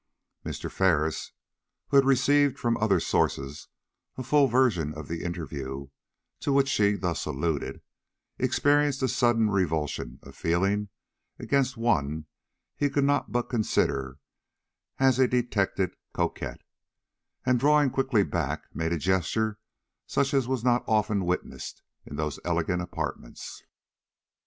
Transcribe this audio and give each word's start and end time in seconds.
Mr. 0.43 0.71
Ferris, 0.71 1.31
who 1.89 1.95
had 1.97 2.05
received 2.07 2.57
from 2.57 2.75
other 2.77 2.99
sources 2.99 3.67
a 4.17 4.23
full 4.23 4.47
version 4.47 4.95
of 4.95 5.07
the 5.07 5.23
interview 5.23 5.89
to 6.39 6.51
which 6.51 6.67
she 6.67 6.95
thus 6.95 7.27
alluded, 7.27 7.83
experienced 8.39 9.03
a 9.03 9.07
sudden 9.07 9.51
revulsion 9.51 10.17
of 10.23 10.35
feeling 10.35 10.89
against 11.37 11.77
one 11.77 12.25
he 12.75 12.89
could 12.89 13.03
not 13.03 13.31
but 13.31 13.43
consider 13.47 14.17
as 14.97 15.19
a 15.19 15.27
detected 15.27 15.95
coquette; 16.13 16.61
and, 17.45 17.59
drawing 17.59 17.91
quickly 17.91 18.23
back, 18.23 18.63
made 18.73 18.91
a 18.91 18.97
gesture 18.97 19.59
such 20.07 20.33
as 20.33 20.47
was 20.47 20.63
not 20.63 20.83
often 20.87 21.25
witnessed 21.25 21.83
in 22.07 22.15
those 22.15 22.39
elegant 22.43 22.81
apartments. 22.81 23.61